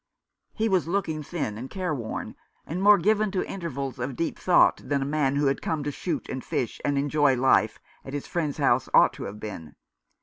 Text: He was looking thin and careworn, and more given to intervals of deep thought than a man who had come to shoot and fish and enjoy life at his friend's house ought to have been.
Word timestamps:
He 0.53 0.67
was 0.67 0.87
looking 0.87 1.21
thin 1.21 1.59
and 1.59 1.69
careworn, 1.69 2.35
and 2.65 2.81
more 2.81 2.97
given 2.97 3.29
to 3.33 3.45
intervals 3.47 3.99
of 3.99 4.15
deep 4.15 4.39
thought 4.39 4.81
than 4.83 5.03
a 5.03 5.05
man 5.05 5.35
who 5.35 5.45
had 5.45 5.61
come 5.61 5.83
to 5.83 5.91
shoot 5.91 6.27
and 6.27 6.43
fish 6.43 6.81
and 6.83 6.97
enjoy 6.97 7.35
life 7.35 7.77
at 8.03 8.13
his 8.13 8.25
friend's 8.25 8.57
house 8.57 8.89
ought 8.95 9.13
to 9.13 9.25
have 9.25 9.39
been. 9.39 9.75